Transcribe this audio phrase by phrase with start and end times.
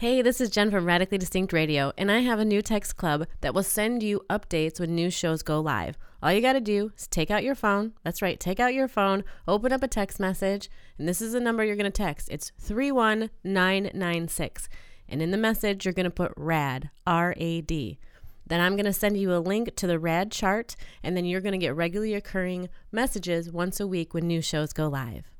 [0.00, 3.26] Hey, this is Jen from Radically Distinct Radio, and I have a new text club
[3.42, 5.98] that will send you updates when new shows go live.
[6.22, 7.92] All you got to do is take out your phone.
[8.02, 11.40] That's right, take out your phone, open up a text message, and this is the
[11.40, 12.30] number you're going to text.
[12.30, 14.70] It's 31996.
[15.06, 17.98] And in the message, you're going to put RAD, R A D.
[18.46, 21.42] Then I'm going to send you a link to the RAD chart, and then you're
[21.42, 25.30] going to get regularly occurring messages once a week when new shows go live.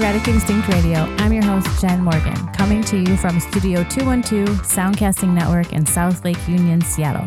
[0.00, 0.98] And welcome to Radio.
[1.16, 6.24] I'm your host, Jen Morgan, coming to you from Studio 212 Soundcasting Network in South
[6.24, 7.26] Lake Union, Seattle.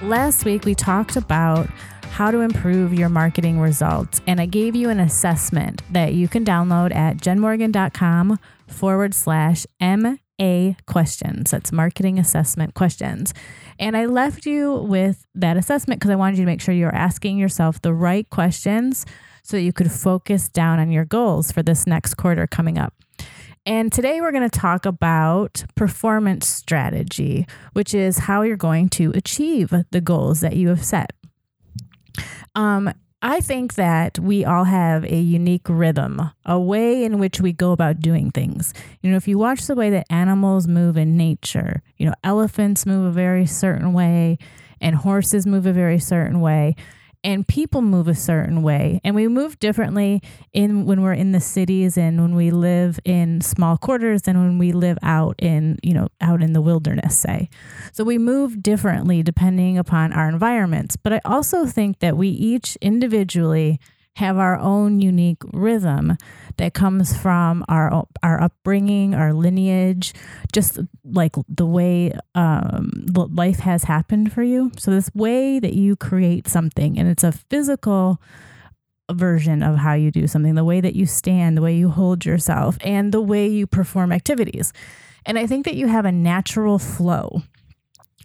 [0.00, 1.68] Last week, we talked about
[2.04, 6.46] how to improve your marketing results, and I gave you an assessment that you can
[6.46, 11.50] download at jenmorgan.com forward slash MA questions.
[11.50, 13.34] That's marketing assessment questions.
[13.78, 16.94] And I left you with that assessment because I wanted you to make sure you're
[16.94, 19.04] asking yourself the right questions
[19.42, 22.94] so that you could focus down on your goals for this next quarter coming up.
[23.64, 29.12] And today we're going to talk about performance strategy, which is how you're going to
[29.12, 31.12] achieve the goals that you have set.
[32.56, 32.92] Um,
[33.24, 37.70] I think that we all have a unique rhythm, a way in which we go
[37.70, 38.74] about doing things.
[39.00, 42.84] You know, if you watch the way that animals move in nature, you know, elephants
[42.84, 44.38] move a very certain way
[44.80, 46.74] and horses move a very certain way
[47.24, 51.40] and people move a certain way and we move differently in when we're in the
[51.40, 55.94] cities and when we live in small quarters than when we live out in you
[55.94, 57.48] know out in the wilderness say.
[57.92, 60.96] So we move differently depending upon our environments.
[60.96, 63.78] But i also think that we each individually
[64.16, 66.16] have our own unique rhythm
[66.58, 70.12] that comes from our our upbringing, our lineage,
[70.52, 74.70] just like the way um, life has happened for you.
[74.78, 78.20] So this way that you create something, and it's a physical
[79.10, 82.24] version of how you do something, the way that you stand, the way you hold
[82.24, 84.72] yourself, and the way you perform activities.
[85.24, 87.42] And I think that you have a natural flow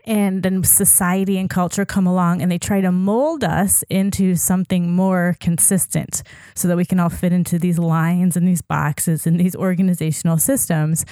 [0.07, 4.90] and then society and culture come along and they try to mold us into something
[4.91, 6.23] more consistent
[6.56, 10.38] so that we can all fit into these lines and these boxes and these organizational
[10.38, 11.06] systems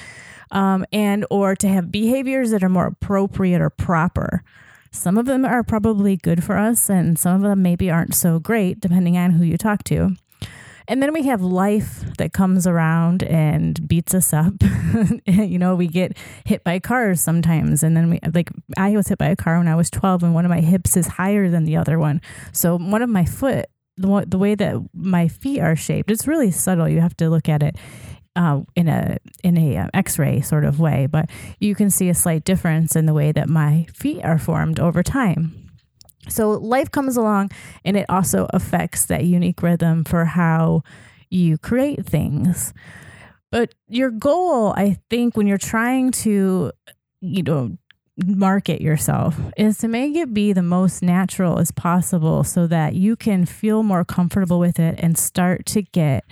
[0.51, 4.41] um, and or to have behaviors that are more appropriate or proper.
[4.91, 8.39] Some of them are probably good for us and some of them maybe aren't so
[8.39, 10.15] great depending on who you talk to
[10.87, 14.53] and then we have life that comes around and beats us up.
[15.25, 17.83] you know, we get hit by cars sometimes.
[17.83, 20.33] And then we, like, I was hit by a car when I was 12, and
[20.33, 22.21] one of my hips is higher than the other one.
[22.51, 23.65] So one of my foot,
[23.97, 26.87] the, the way that my feet are shaped, it's really subtle.
[26.87, 27.75] You have to look at it.
[28.37, 31.29] Uh, in a in a uh, X-ray sort of way, but
[31.61, 35.01] you can see a slight difference in the way that my feet are formed over
[35.01, 35.64] time.
[36.29, 37.51] So life comes along
[37.83, 40.83] and it also affects that unique rhythm for how
[41.29, 42.73] you create things.
[43.51, 46.71] But your goal, I think, when you're trying to,
[47.21, 47.77] you know,
[48.17, 53.15] market yourself is to make it be the most natural as possible so that you
[53.15, 56.25] can feel more comfortable with it and start to get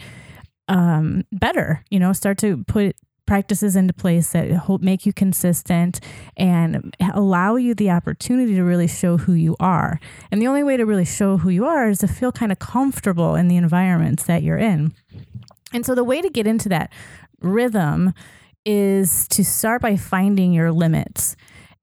[0.67, 2.95] um, better, you know, start to put
[3.25, 5.99] practices into place that make you consistent
[6.35, 9.99] and allow you the opportunity to really show who you are.
[10.31, 12.59] And the only way to really show who you are is to feel kind of
[12.59, 14.93] comfortable in the environments that you're in.
[15.73, 16.91] And so the way to get into that
[17.39, 18.13] rhythm
[18.65, 21.35] is to start by finding your limits.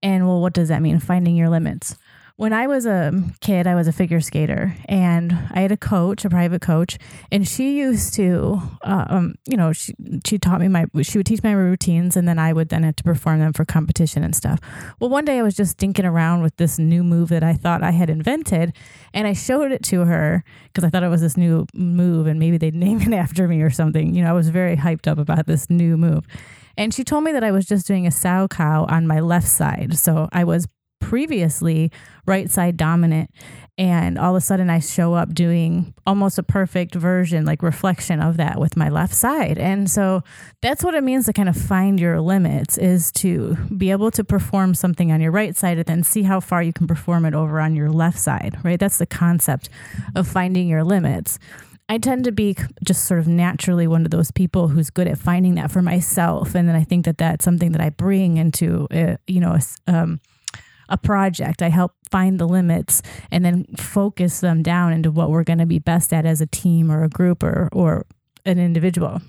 [0.02, 0.98] And well, what does that mean?
[0.98, 1.96] Finding your limits.
[2.40, 3.12] When I was a
[3.42, 6.96] kid, I was a figure skater, and I had a coach, a private coach,
[7.30, 9.92] and she used to, uh, um, you know, she
[10.26, 12.96] she taught me my, she would teach my routines, and then I would then have
[12.96, 14.58] to perform them for competition and stuff.
[14.98, 17.82] Well, one day I was just dinking around with this new move that I thought
[17.82, 18.72] I had invented,
[19.12, 22.40] and I showed it to her because I thought it was this new move, and
[22.40, 24.14] maybe they'd name it after me or something.
[24.14, 26.26] You know, I was very hyped up about this new move.
[26.78, 29.98] And she told me that I was just doing a Salchow on my left side.
[29.98, 30.66] So I was
[31.10, 31.90] previously
[32.24, 33.28] right side dominant
[33.76, 38.20] and all of a sudden I show up doing almost a perfect version, like reflection
[38.20, 39.58] of that with my left side.
[39.58, 40.22] And so
[40.62, 44.22] that's what it means to kind of find your limits is to be able to
[44.22, 47.34] perform something on your right side and then see how far you can perform it
[47.34, 48.78] over on your left side, right?
[48.78, 49.68] That's the concept
[50.14, 51.40] of finding your limits.
[51.88, 52.54] I tend to be
[52.84, 56.54] just sort of naturally one of those people who's good at finding that for myself.
[56.54, 59.58] And then I think that that's something that I bring into, uh, you know,
[59.88, 60.20] um,
[60.90, 61.62] a project.
[61.62, 63.00] I help find the limits
[63.30, 66.46] and then focus them down into what we're going to be best at as a
[66.46, 68.06] team or a group or or
[68.44, 69.22] an individual.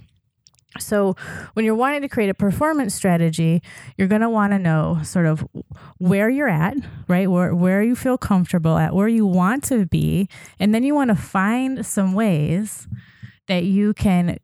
[0.79, 1.15] So,
[1.53, 3.61] when you're wanting to create a performance strategy,
[3.97, 5.45] you're going to want to know sort of
[5.97, 6.77] where you're at,
[7.09, 7.29] right?
[7.29, 10.29] Where, where you feel comfortable at, where you want to be.
[10.59, 12.87] And then you want to find some ways
[13.47, 14.37] that you can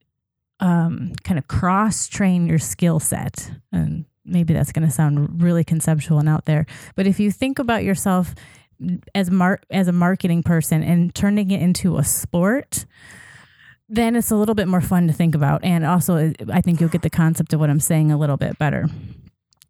[0.60, 3.50] um, kind of cross train your skill set.
[3.72, 6.66] And maybe that's going to sound really conceptual and out there.
[6.96, 8.36] But if you think about yourself
[9.16, 12.86] as mar- as a marketing person and turning it into a sport,
[13.90, 15.64] then it's a little bit more fun to think about.
[15.64, 18.60] And also, I think you'll get the concept of what I'm saying a little bit
[18.60, 18.88] better.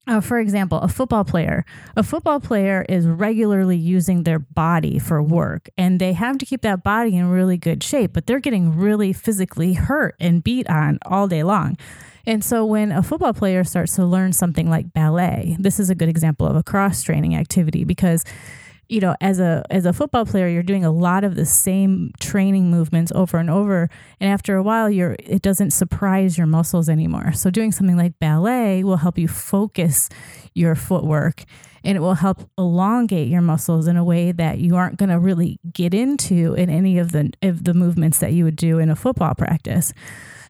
[0.07, 1.65] Uh, for example, a football player.
[1.97, 6.61] A football player is regularly using their body for work, and they have to keep
[6.61, 10.97] that body in really good shape, but they're getting really physically hurt and beat on
[11.05, 11.77] all day long.
[12.25, 15.95] And so, when a football player starts to learn something like ballet, this is a
[15.95, 18.23] good example of a cross training activity because
[18.89, 22.11] you know as a as a football player you're doing a lot of the same
[22.19, 23.89] training movements over and over.
[24.19, 27.33] And after a while you're it doesn't surprise your muscles anymore.
[27.33, 30.09] So doing something like ballet will help you focus
[30.53, 31.43] your footwork
[31.83, 35.19] and it will help elongate your muscles in a way that you aren't going to
[35.19, 38.89] really get into in any of the of the movements that you would do in
[38.89, 39.93] a football practice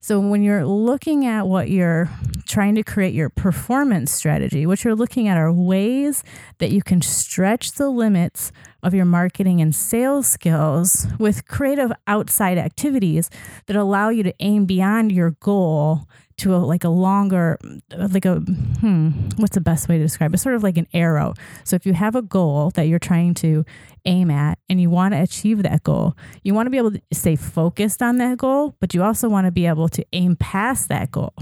[0.02, 2.10] so when you're looking at what you're
[2.46, 6.24] trying to create your performance strategy, what you're looking at are ways
[6.60, 8.52] that you can stretch the limits
[8.84, 13.30] of your marketing and sales skills with creative outside activities
[13.66, 16.08] that allow you to aim beyond your goal
[16.38, 17.58] to a, like a longer
[17.98, 20.38] like a hmm what's the best way to describe it?
[20.38, 21.34] Sort of like an arrow.
[21.64, 23.66] So if you have a goal that you're trying to
[24.08, 26.16] aim at and you want to achieve that goal.
[26.44, 29.46] You want to be able to stay focused on that goal but you also want
[29.46, 31.34] to be able to aim past that goal.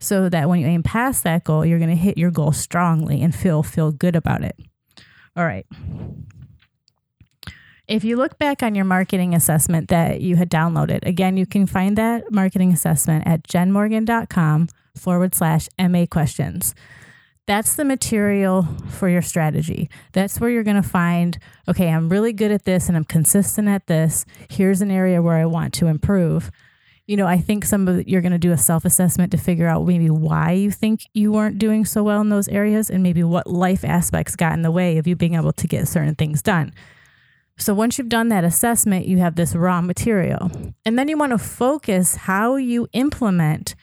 [0.00, 3.22] So that when you aim past that goal you're going to hit your goal strongly
[3.22, 4.56] and feel feel good about it.
[5.36, 5.66] All right
[7.88, 11.66] if you look back on your marketing assessment that you had downloaded, again, you can
[11.66, 16.74] find that marketing assessment at jenmorgan.com forward slash MA questions.
[17.46, 19.88] That's the material for your strategy.
[20.12, 21.38] That's where you're going to find,
[21.68, 24.26] okay, I'm really good at this and I'm consistent at this.
[24.50, 26.50] Here's an area where I want to improve.
[27.06, 29.68] You know, I think some of you're going to do a self assessment to figure
[29.68, 33.22] out maybe why you think you weren't doing so well in those areas and maybe
[33.22, 36.42] what life aspects got in the way of you being able to get certain things
[36.42, 36.74] done.
[37.58, 40.50] So once you've done that assessment, you have this raw material.
[40.84, 43.76] And then you want to focus how you implement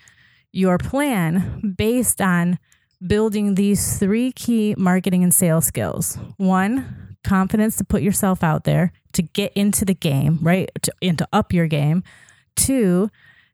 [0.52, 2.60] your plan based on
[3.06, 6.18] building these three key marketing and sales skills.
[6.38, 10.70] One, confidence to put yourself out there, to get into the game, right?
[10.82, 12.04] To, and to up your game.
[12.56, 13.10] Two,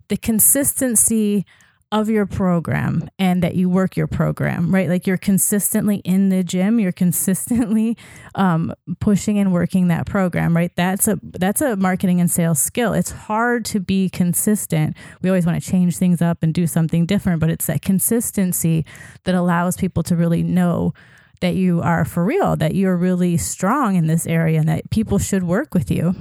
[0.08, 1.46] the consistency
[1.92, 4.88] of your program and that you work your program, right?
[4.88, 7.98] Like you're consistently in the gym, you're consistently
[8.36, 10.72] um, pushing and working that program, right?
[10.76, 12.94] That's a that's a marketing and sales skill.
[12.94, 14.96] It's hard to be consistent.
[15.22, 18.86] We always want to change things up and do something different, but it's that consistency
[19.24, 20.94] that allows people to really know
[21.42, 25.18] that you are for real, that you're really strong in this area, and that people
[25.18, 26.14] should work with you.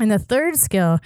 [0.00, 0.98] And the third skill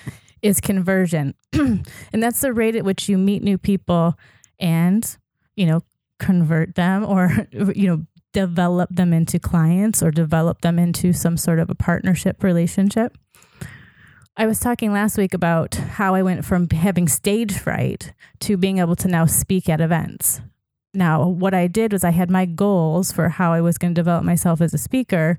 [0.43, 1.35] is conversion.
[1.53, 4.15] and that's the rate at which you meet new people
[4.59, 5.17] and,
[5.57, 5.83] you know,
[6.19, 11.59] convert them or, you know, develop them into clients or develop them into some sort
[11.59, 13.17] of a partnership relationship.
[14.37, 18.79] I was talking last week about how I went from having stage fright to being
[18.79, 20.43] able to now speak at events.
[20.93, 23.99] Now, what I did was I had my goals for how I was going to
[23.99, 25.39] develop myself as a speaker,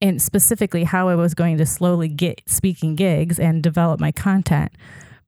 [0.00, 4.72] and specifically how I was going to slowly get speaking gigs and develop my content.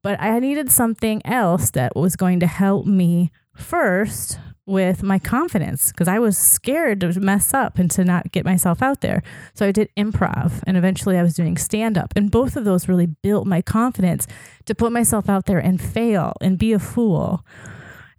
[0.01, 5.91] But I needed something else that was going to help me first with my confidence
[5.91, 9.21] because I was scared to mess up and to not get myself out there.
[9.53, 12.13] So I did improv and eventually I was doing stand up.
[12.15, 14.25] And both of those really built my confidence
[14.65, 17.45] to put myself out there and fail and be a fool.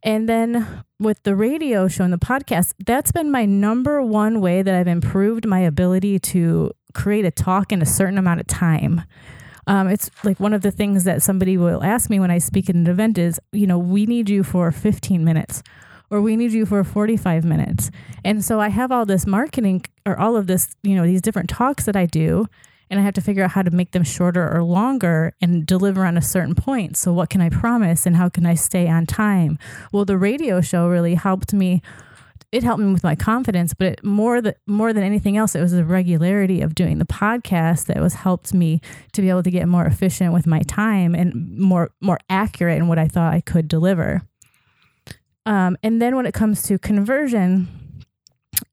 [0.04, 4.62] And then with the radio show and the podcast, that's been my number one way
[4.62, 9.02] that I've improved my ability to create a talk in a certain amount of time.
[9.66, 12.68] Um, it's like one of the things that somebody will ask me when I speak
[12.68, 15.62] at an event is, you know, we need you for 15 minutes
[16.10, 17.90] or we need you for 45 minutes.
[18.22, 21.48] And so I have all this marketing or all of this, you know, these different
[21.48, 22.46] talks that I do
[22.90, 26.04] and I have to figure out how to make them shorter or longer and deliver
[26.04, 26.96] on a certain point.
[26.96, 29.58] So, what can I promise and how can I stay on time?
[29.92, 31.82] Well, the radio show really helped me.
[32.52, 35.72] It helped me with my confidence, but it, more more than anything else, it was
[35.72, 38.80] the regularity of doing the podcast that was helped me
[39.12, 42.86] to be able to get more efficient with my time and more more accurate in
[42.86, 44.22] what I thought I could deliver.
[45.46, 47.83] Um, and then when it comes to conversion,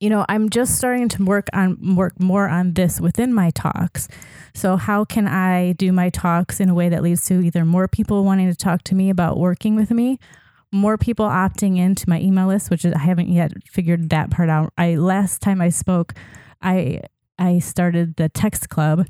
[0.02, 4.08] you know, I'm just starting to work on work more on this within my talks.
[4.56, 7.88] So how can I do my talks in a way that leads to either more
[7.88, 10.18] people wanting to talk to me about working with me,
[10.72, 14.74] more people opting into my email list, which I haven't yet figured that part out.
[14.76, 16.16] I last time I spoke,
[16.64, 17.02] I
[17.38, 19.06] I started the text club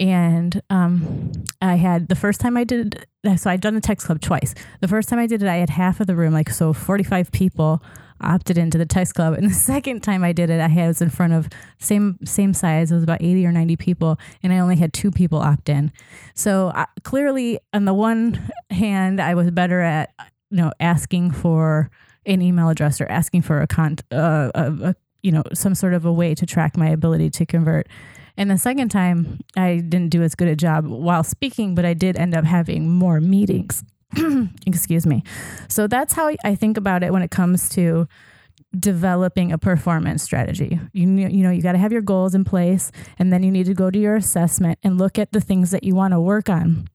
[0.00, 4.22] and um, I had the first time I did so I'd done the text club
[4.22, 4.54] twice.
[4.80, 7.30] The first time I did it, I had half of the room, like so 45
[7.32, 7.82] people
[8.22, 9.34] opted into the text club.
[9.34, 11.48] And the second time I did it, I had, was in front of
[11.78, 12.90] same same size.
[12.90, 15.92] It was about 80 or 90 people, and I only had two people opt in.
[16.34, 20.12] So clearly, on the one hand, I was better at
[20.50, 21.90] you know asking for
[22.26, 25.94] an email address or asking for a con uh, a, a, you know some sort
[25.94, 27.88] of a way to track my ability to convert.
[28.36, 31.92] And the second time, I didn't do as good a job while speaking, but I
[31.94, 33.84] did end up having more meetings.
[34.66, 35.22] Excuse me.
[35.68, 38.08] So that's how I think about it when it comes to
[38.78, 40.80] developing a performance strategy.
[40.92, 43.66] You you know, you got to have your goals in place and then you need
[43.66, 46.48] to go to your assessment and look at the things that you want to work
[46.48, 46.88] on.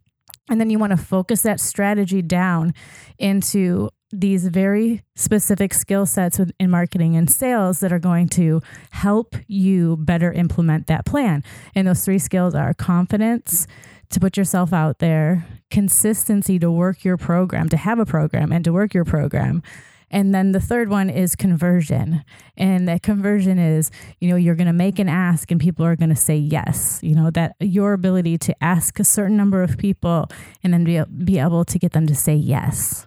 [0.49, 2.73] And then you want to focus that strategy down
[3.17, 9.35] into these very specific skill sets in marketing and sales that are going to help
[9.47, 11.43] you better implement that plan.
[11.75, 13.67] And those three skills are confidence
[14.09, 18.63] to put yourself out there, consistency to work your program, to have a program and
[18.65, 19.61] to work your program.
[20.09, 22.23] And then the third one is conversion.
[22.55, 25.97] And that conversion is, you know, you're going to make an ask and people are
[25.97, 26.99] going to say yes.
[27.03, 30.29] You know, that your ability to ask a certain number of people
[30.63, 33.05] and then be, be able to get them to say yes.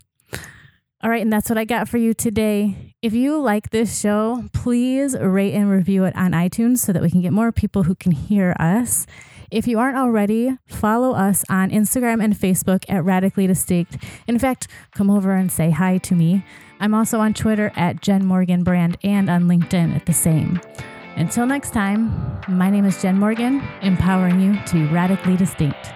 [1.02, 2.94] All right, and that's what I got for you today.
[3.00, 7.10] If you like this show, please rate and review it on iTunes so that we
[7.10, 9.06] can get more people who can hear us.
[9.50, 13.96] If you aren't already, follow us on Instagram and Facebook at Radically Distinct.
[14.28, 16.44] In fact, come over and say hi to me.
[16.78, 20.60] I'm also on Twitter at Jen Morgan Brand and on LinkedIn at the same.
[21.16, 25.92] Until next time, my name is Jen Morgan, empowering you to be radically distinct.